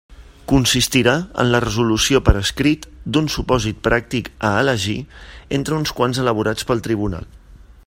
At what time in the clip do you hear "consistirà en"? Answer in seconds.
0.51-1.51